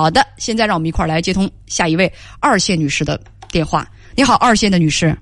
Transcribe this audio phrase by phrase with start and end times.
[0.00, 2.10] 好的，现在让我们一块儿来接通下一位
[2.40, 3.86] 二线女士的电话。
[4.16, 5.14] 你好，二线的女士。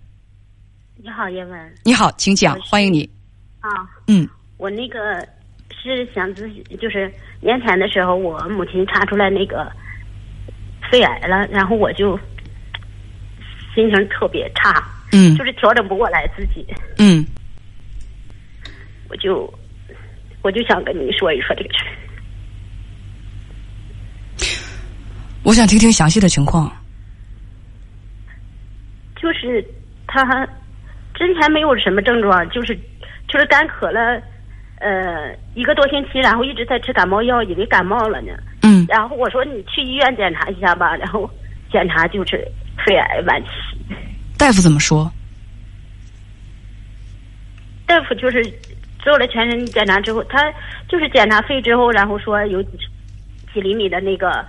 [1.02, 1.74] 你好，叶文。
[1.84, 3.08] 你好，请讲，欢迎你。
[3.58, 3.68] 啊，
[4.06, 4.28] 嗯，
[4.58, 5.26] 我那个
[5.70, 9.70] 是想咨询，就是年前的时候，我母亲查出来那个
[10.90, 12.16] 肺癌了，然后我就
[13.74, 14.82] 心情特别差，
[15.12, 16.64] 嗯就是调整不过来自己，
[16.98, 17.26] 嗯，
[19.08, 19.52] 我就
[20.42, 21.90] 我就想跟你说一说这个事儿。
[25.42, 26.70] 我想听听详细的情况。
[29.20, 29.64] 就是
[30.06, 30.46] 他
[31.14, 32.74] 之前没有什么症状，就是
[33.28, 34.22] 就是干咳了，
[34.78, 38.32] 呃，一个多星期，然后一直在吃感冒药，以为感冒了呢。
[38.62, 41.30] 嗯然后我说你去医院检查一下吧，然后
[41.70, 42.46] 检查就是
[42.86, 43.48] 肺癌晚期。
[44.38, 45.10] 大夫怎么说？
[47.86, 48.42] 大夫就是
[49.00, 50.50] 做了全身检查之后，他
[50.88, 52.70] 就是检查肺之后，然后说有几
[53.52, 54.46] 几厘米的那个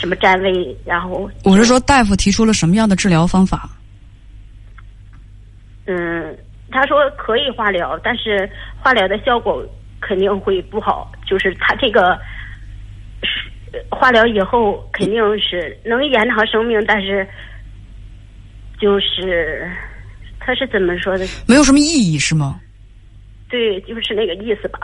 [0.00, 3.68] 什么占位，然后我是说，大夫提出了什么样的治疗方法？
[5.84, 6.34] 嗯，
[6.70, 8.48] 他说可以化疗，但是
[8.80, 9.62] 化疗的效果
[10.00, 11.12] 肯定会不好。
[11.26, 12.18] 就是他这个
[13.22, 17.28] 是化疗以后肯定是能延长生命，但是
[18.80, 19.70] 就是
[20.38, 21.26] 他是怎么说的？
[21.46, 22.58] 没有什么意义是吗？
[23.50, 24.80] 对，就是那个意思吧。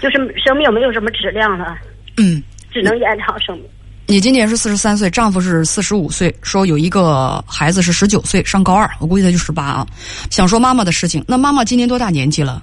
[0.00, 1.78] 就是生命没有什么质量了，
[2.16, 2.42] 嗯，
[2.72, 3.64] 只能延长生命。
[4.12, 9.86] 你今年是四十三岁，丈夫是四十五岁，说有一个孩子是十九岁，上高二，我估计他就十八啊。
[10.28, 12.62] 想说妈妈的事情，那妈妈今年多大年纪了？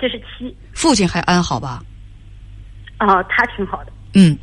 [0.00, 1.82] 七十七，父亲还安好吧？
[2.98, 3.92] 啊，他挺好的。
[4.14, 4.38] 嗯，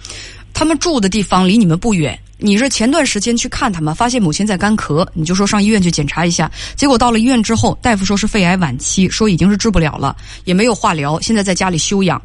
[0.53, 2.19] 他们住的地方离你们不远。
[2.42, 6.50] 你是前段时间去看他们，发现母亲在干咳，你就说上医院去检查一下。
[6.76, 10.16] 结果到了医院之后，大夫说是肺癌晚期，说已经是治不了了，
[10.46, 12.22] 也没有化疗，现在在家里休养。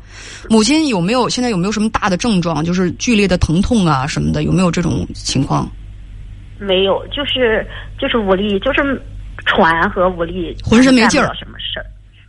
[0.49, 5.69] 母亲有没有现在有没有什么大的症状，就是剧烈的疼痛啊什么的，有没有这种情况？
[6.61, 7.67] 没有，就是
[7.99, 9.03] 就是无力，就是
[9.45, 11.87] 喘和无力，浑身没劲儿什么事儿。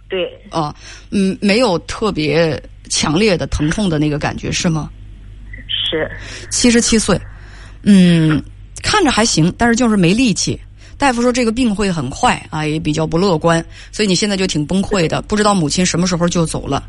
[0.10, 0.76] 对，啊，
[1.12, 2.60] 嗯，没有特别
[2.90, 4.90] 强烈的疼痛的那个感觉是吗？
[5.68, 6.10] 是
[6.50, 7.20] 七十七岁，
[7.86, 8.44] 嗯，
[8.84, 10.60] 看着还行，但是就是没力气。
[10.98, 16.82] 大夫说这个病会很快啊，也比较不乐观，所以你现在就挺崩溃的，不知道母亲什么时候就走了。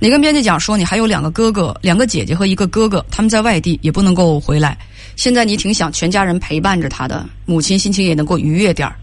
[0.00, 4.76] 你跟编辑讲说你还有两个哥哥、两个姐姐和一个哥哥，他们在外地也不能够回来。
[5.14, 8.96] 现在你挺想全家人陪伴着他的，母亲心情也能够愉悦点儿。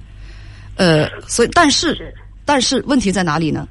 [0.75, 2.13] 呃，所以但是是，
[2.45, 3.67] 但是问题在哪里呢？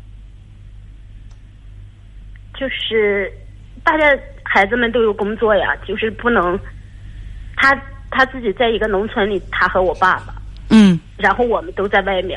[2.58, 3.30] 就是
[3.84, 4.04] 大家
[4.42, 6.58] 孩子们都有工作呀，就是不能
[7.62, 7.80] 他
[8.10, 10.34] 他自己在一个农村里，他和我爸爸，
[10.70, 12.36] 嗯，然后我们都在外面，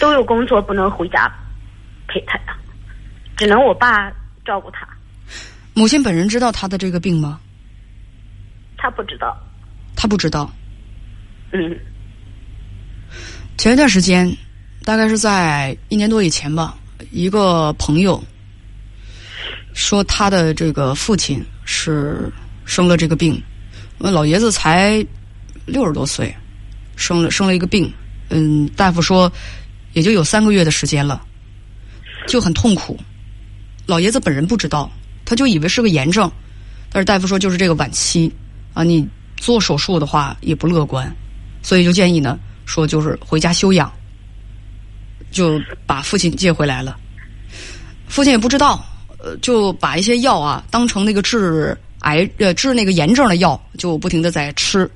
[0.00, 1.30] 都有工作，不能回家
[2.08, 2.56] 陪他呀，
[3.36, 4.10] 只能我爸
[4.46, 4.88] 照顾他，
[5.74, 7.38] 母亲本人知道他的这个病吗？
[8.78, 9.36] 他不知道，
[9.94, 10.50] 他不知道。
[11.52, 11.78] 嗯
[13.58, 14.34] 前一段时间，
[14.84, 16.78] 大概是在一年多以前吧，
[17.10, 18.24] 一个朋友
[19.74, 22.32] 说他的这个父亲是
[22.64, 23.40] 生了这个病，
[23.98, 25.04] 那老爷子才
[25.66, 26.34] 六十多岁，
[26.96, 27.92] 生了生了一个病，
[28.30, 29.30] 嗯，大夫说
[29.92, 31.20] 也就有三个月的时间了，
[32.26, 32.98] 就很痛苦。
[33.86, 34.90] 老爷子本人不知道，
[35.24, 36.30] 他就以为是个炎症，
[36.90, 38.32] 但是大夫说就是这个晚期
[38.72, 41.14] 啊，你做手术的话也不乐观，
[41.62, 42.38] 所以就建议呢。
[42.66, 43.92] 说就是回家休养，
[45.30, 46.98] 就把父亲接回来了。
[48.08, 48.82] 父亲也不知道，
[49.18, 54.90] 呃，就把一些药啊当成那个治癌呃治那个炎症的药，就不停的在吃。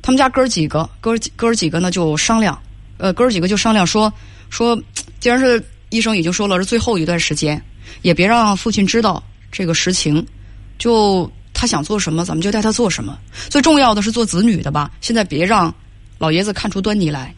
[0.00, 2.58] 他们家哥几个，哥儿哥几个呢就商量，
[2.98, 4.12] 呃，哥几个就商量说
[4.48, 4.80] 说，
[5.20, 7.60] 既然是医生已经说了是最后一段时间，
[8.02, 10.24] 也别让父亲知道这个实情，
[10.78, 13.18] 就他想做什么，咱们就带他做什么。
[13.50, 15.74] 最重要的是做子女的吧，现在别让。
[16.18, 17.34] 老爷子看出端倪来，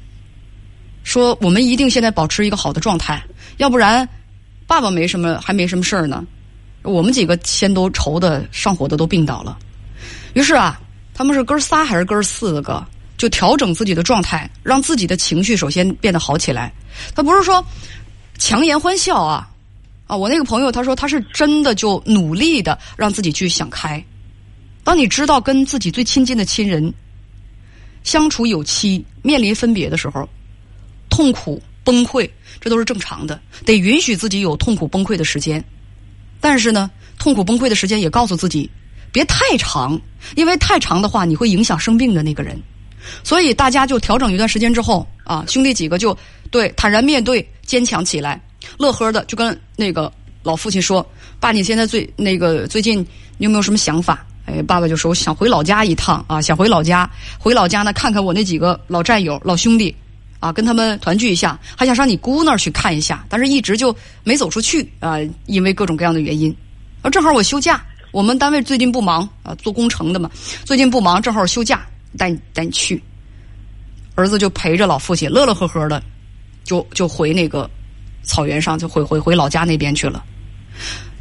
[1.02, 3.20] 说：“我们一定现在保持一个好的状态，
[3.56, 4.08] 要不然，
[4.68, 6.24] 爸爸没什么，还没什么事儿呢。
[6.82, 9.58] 我们几个先都愁的上火的都病倒了。
[10.34, 10.80] 于是啊，
[11.14, 12.86] 他们是哥仨还是哥四个，
[13.16, 16.72] 就调整自己的状态，让自己的情绪首先变得好起来。
[17.14, 17.64] 他不是说
[18.38, 19.48] 强颜欢笑啊，
[20.06, 24.02] 啊，我那个朋友他说他是真的就努力的让自己去想开。
[24.84, 26.92] 当你知道跟自己最亲近的亲人。”
[28.04, 30.26] 相处有期，面临分别的时候，
[31.10, 35.62] 痛苦崩溃，这都是正常的，得允许自己有痛苦崩溃的时间。
[36.40, 38.70] 但是呢，痛苦崩溃的时间也告诉自己，
[39.12, 40.00] 别太长，
[40.36, 42.60] 因为太长的话，你会影响生病的那个人。
[43.22, 46.16] 所以大家就调整一段时间之后啊，兄弟几个就
[46.50, 48.40] 对坦然面对，坚强起来，
[48.76, 50.12] 乐呵的就跟那个
[50.42, 51.04] 老父亲说
[51.40, 53.00] ：“爸，你现在最那个最近
[53.38, 57.08] 你有没有什么想法？”哎，爸爸就说：“想回老家一趟啊，想回老家，
[57.38, 59.94] 回老家呢看看我那几个老战友、老兄弟，
[60.40, 63.94] 啊，跟他们团聚一下，还想上你姑那儿去看一下，但是一直就
[64.24, 66.54] 没走出去啊，因为各种各样的原因。
[67.02, 70.30] 啊正好我休假，我们单位最近不忙啊，做工程的嘛，
[70.64, 71.86] 最近不忙，正好休假，
[72.16, 73.02] 带你带你去。”
[74.14, 76.02] 儿子就陪着老父亲乐乐呵呵的，
[76.64, 77.70] 就就回那个
[78.22, 80.24] 草原上，就回回回老家那边去了，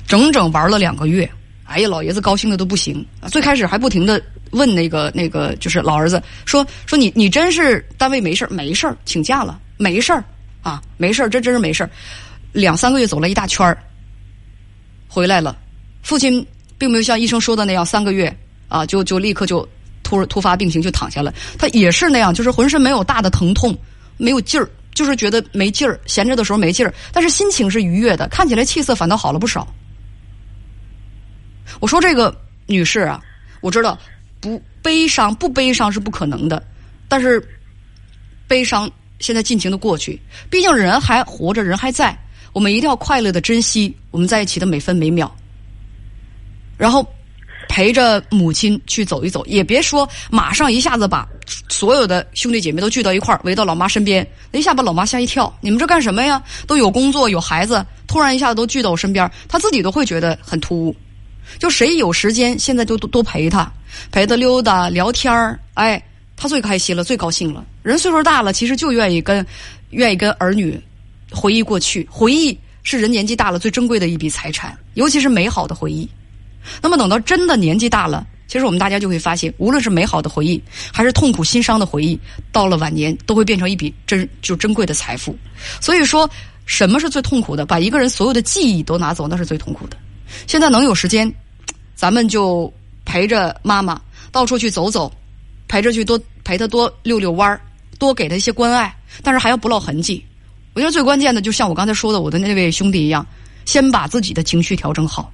[0.08, 1.30] 整整玩了两个月。
[1.68, 3.06] 哎呀，老爷子高兴的都不行。
[3.30, 4.22] 最开始还不停的
[4.52, 10.14] 问那个那个，就是老儿子说说你你真是单位没事没事请假了没事
[10.62, 11.88] 啊没事这真是没事
[12.54, 13.78] 两三个月走了一大圈
[15.08, 15.58] 回来了，
[16.02, 16.46] 父亲
[16.78, 18.34] 并没有像医生说的那样三个月
[18.68, 19.68] 啊就就立刻就
[20.04, 23.78] 突突发病情就躺下了，他也是那样，就是浑身没有大的疼痛，
[24.16, 29.68] 没有劲儿，就是觉得没劲儿，闲着的时候没劲儿，但是心情是愉悦的，看起来气色反倒好了不少。
[31.80, 32.36] 我说这个
[32.66, 33.22] 女士啊，
[33.62, 33.98] 我知道
[34.40, 36.62] 不悲伤不悲伤是不可能的，
[37.08, 37.46] 但是
[38.48, 40.20] 悲伤现在尽情的过去，
[40.50, 42.18] 毕竟人还活着，人还在，
[42.54, 45.30] 我们一定要快乐的珍惜我们在一起的每分每秒，
[46.78, 47.06] 然后
[47.68, 51.28] 陪着母亲去走一走，也别说马上一下子把
[51.68, 56.42] 所有的兄弟姐妹都聚到一块儿，围到老妈身边，一下把老妈吓一跳，你们这干什么呀？
[56.66, 60.96] 都有工作有孩子，突然一下子都聚到我身边，她自己都会觉得很突兀。
[61.60, 63.72] 就谁有时间，现在就多多陪他，
[64.12, 66.02] 陪他溜达聊天儿，哎，
[66.36, 67.66] 他最开心了，最高兴了。
[67.84, 69.46] 人岁数大了，其实就愿意跟，
[69.92, 70.80] 愿意跟儿女
[71.32, 72.08] 回忆过去。
[72.12, 76.08] 回忆是人年纪大了最珍贵的一笔财产，尤其是美好的回忆。
[76.82, 80.62] 那么等到真的年纪大了，其实我们大家就会发现，无论是美好的回忆，
[80.92, 82.20] 还是痛苦心伤的回忆，
[82.52, 85.36] 到了晚年都会变成一笔珍就珍贵的财富。
[85.80, 86.30] 所以说，
[86.66, 87.66] 什么是最痛苦的？
[87.66, 89.96] 把一个人所有的记忆都拿走，那是最痛苦的。
[90.48, 91.32] 现在能有时间，
[91.96, 92.72] 咱们就
[93.06, 94.00] 陪着妈妈
[94.32, 95.12] 到处去走走，
[95.68, 97.60] 陪着去多陪她多遛遛弯儿，
[97.98, 100.24] 多给她一些关爱，但是还要不落痕迹。
[100.74, 103.26] 我觉得最关键的，就像我刚才说的，我的那位兄弟一样，
[103.66, 105.32] 先把自己的情绪调整好。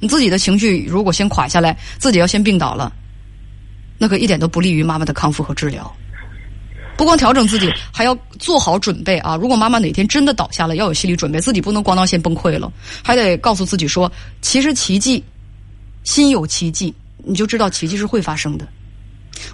[0.00, 2.92] 你自己的情绪如果先垮下来，自己要先病倒了，
[3.98, 5.90] 那可一点都不利于妈妈的康复和治疗。
[7.02, 9.34] 不光调整自己，还要做好准备啊！
[9.34, 12.72] 如果妈妈哪天真的倒下了，要有心理准备，自己不能咣当先崩溃了，
[13.02, 14.10] 还得告诉自己说，
[14.40, 15.20] 其实奇迹，
[16.04, 16.94] 心有奇迹，
[17.24, 18.68] 你就知道奇迹是会发生的。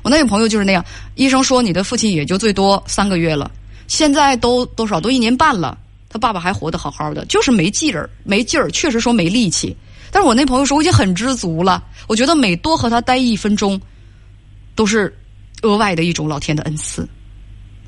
[0.02, 0.84] 我那个朋友就是那样，
[1.14, 3.50] 医生说你的父亲也就最多三个月了，
[3.86, 5.78] 现在都多少都一年半了，
[6.10, 9.74] 他爸爸还活得好好的，就是没劲儿，没劲儿，确实说没力气。
[10.10, 13.80] 但是我那朋友说我已经很知足了，我觉得每多和他待一分钟，
[14.74, 15.16] 都是
[15.62, 17.08] 额外的一种老天的恩赐。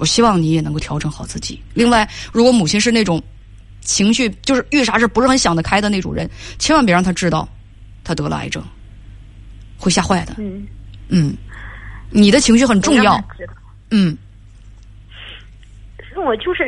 [0.00, 1.62] 我希望你也能够调整好自己。
[1.74, 3.22] 另外，如果母亲是那种
[3.82, 7.46] 情绪就是遇啥事不是很想得开的那种人，千万别让他知道
[8.02, 8.64] 他得了癌症，
[9.76, 10.36] 会吓坏的。
[10.38, 10.66] 嗯，
[11.10, 11.36] 嗯，
[12.08, 13.22] 你的情绪很重要。
[13.90, 14.16] 嗯，
[16.16, 16.64] 我就是，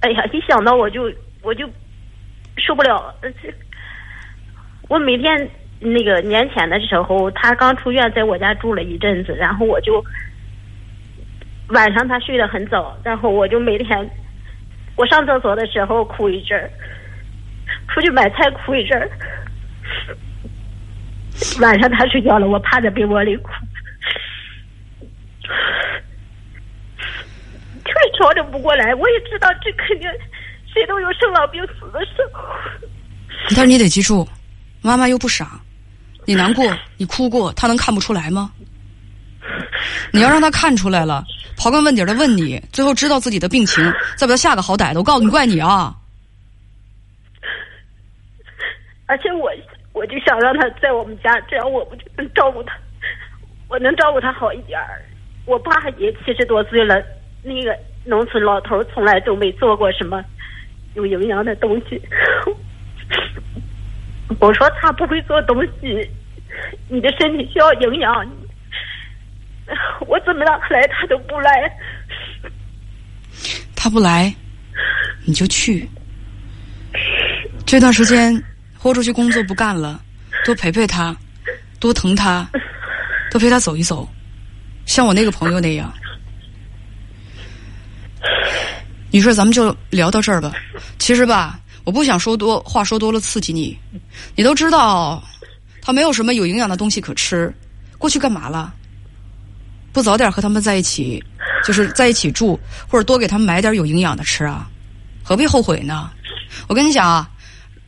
[0.00, 1.10] 哎呀，一想到我就
[1.40, 1.66] 我就
[2.58, 3.14] 受不了。
[3.22, 3.30] 这
[4.88, 5.50] 我每天
[5.80, 10.04] 那个年前的时候，他刚出院，在我家住了一阵子，然后我就。
[11.68, 14.10] 晚上他睡得很早，然后我就每天，
[14.96, 16.70] 我上厕所的时候哭一阵儿，
[17.88, 19.10] 出去买菜哭一阵儿，
[21.60, 23.50] 晚上他睡觉了，我趴在被窝里哭，
[27.84, 28.94] 就是调整不过来。
[28.94, 30.08] 我也知道这肯定
[30.72, 32.42] 谁都有生老病死的时候，
[33.50, 34.26] 但是你得记住，
[34.80, 35.60] 妈妈又不傻，
[36.24, 36.64] 你难过
[36.96, 38.50] 你哭过，他能看不出来吗？
[40.12, 41.24] 你要让他看出来了。
[41.56, 43.82] 刨根问底的问你，最后知道自己的病情，
[44.16, 45.00] 再把他下个好歹的。
[45.00, 45.92] 我告诉你，怪你啊！
[49.06, 49.50] 而且我
[49.92, 52.78] 我就想让他在我们家，这样我不就能照顾他，
[53.68, 55.02] 我能照顾他好一点儿。
[55.46, 57.02] 我爸也七十多岁了，
[57.42, 60.22] 那个农村老头从来都没做过什么
[60.94, 62.00] 有营养的东西。
[64.38, 66.08] 我说他不会做东西，
[66.88, 68.30] 你的身体需要营养。
[70.06, 71.70] 我怎么让他来，他都不来。
[73.74, 74.34] 他不来，
[75.24, 75.88] 你就去。
[77.64, 78.42] 这段时间
[78.76, 80.00] 豁出去工作不干了，
[80.44, 81.14] 多陪陪他，
[81.78, 82.48] 多疼他，
[83.30, 84.08] 多陪他走一走，
[84.86, 85.92] 像我那个朋友那样。
[89.10, 90.52] 你说咱们就聊到这儿吧。
[90.98, 93.78] 其实吧，我不想说多话，说多了刺激你。
[94.34, 95.22] 你都知道，
[95.80, 97.52] 他没有什么有营养的东西可吃。
[97.96, 98.74] 过去干嘛了？
[99.92, 101.22] 不早点和他们在一起，
[101.64, 104.68] 就是在一起住，或者多给他们买点有营养的吃啊，
[105.22, 106.10] 何必后悔呢？
[106.66, 107.28] 我跟你讲啊，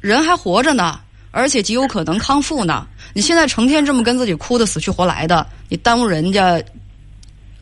[0.01, 2.87] 人还活着呢，而且极有可能康复呢。
[3.13, 6.63] 你现在成天这么跟自己哭的死去活来的，你耽误人家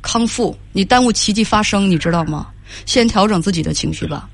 [0.02, 2.48] 康复，你耽误奇迹发生，你知道吗？
[2.84, 4.28] 先调整自己的情绪吧，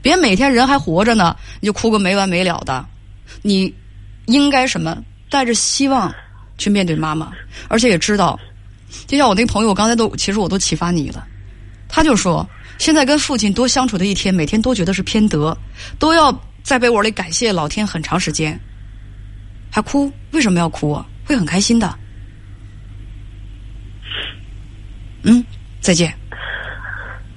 [0.00, 2.84] 别每天人还活着呢，你就哭个没完没了的。
[3.42, 3.72] 你
[4.26, 4.96] 应该什么？
[5.30, 6.14] 带着希望
[6.56, 7.30] 去面对妈妈，
[7.68, 8.38] 而且也知道，
[9.06, 11.26] 就像我那朋友，我刚才都其实我都启发你了。
[11.88, 15.56] 他就说，现在跟父亲多相处的一天，每天都觉得是偏得，
[15.98, 18.58] 都要在被窝里感谢老天很长时间。
[19.70, 20.12] 还哭？
[20.32, 21.06] 为什么要哭啊？
[21.24, 21.98] 会很开心的。
[25.22, 25.44] 嗯，
[25.80, 26.14] 再见。